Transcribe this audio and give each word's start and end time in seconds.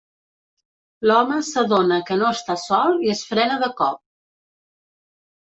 L'home 1.09 1.35
s'adona 1.49 1.99
que 2.09 2.17
no 2.21 2.31
està 2.37 2.57
sol 2.63 2.97
i 3.09 3.13
es 3.15 3.21
frena 3.33 3.61
de 3.65 3.73
cop. 3.83 4.01